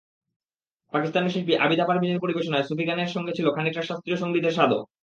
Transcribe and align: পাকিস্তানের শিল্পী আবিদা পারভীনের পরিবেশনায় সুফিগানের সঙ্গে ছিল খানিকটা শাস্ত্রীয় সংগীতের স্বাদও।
পাকিস্তানের 0.93 1.33
শিল্পী 1.33 1.53
আবিদা 1.57 1.85
পারভীনের 1.87 2.21
পরিবেশনায় 2.23 2.67
সুফিগানের 2.67 3.13
সঙ্গে 3.15 3.35
ছিল 3.37 3.47
খানিকটা 3.55 3.81
শাস্ত্রীয় 3.81 4.17
সংগীতের 4.17 4.55
স্বাদও। 4.57 4.79